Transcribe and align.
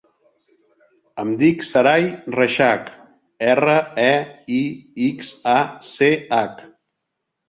Em 1.23 1.33
dic 1.41 1.59
Saray 1.67 2.07
Reixach: 2.35 2.89
erra, 3.49 3.75
e, 4.05 4.13
i, 4.61 4.63
ics, 5.09 5.29
a, 5.53 5.59
ce, 5.91 6.09
hac. 6.39 6.65